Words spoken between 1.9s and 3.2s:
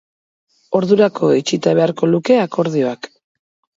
luke akordioak.